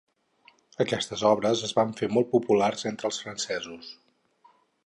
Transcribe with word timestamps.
Aquestes 0.85 1.25
obres 1.33 1.61
es 1.69 1.75
van 1.81 1.93
fer 2.01 2.11
molt 2.15 2.31
populars 2.33 2.89
entre 2.93 3.11
els 3.11 3.23
francesos. 3.27 3.93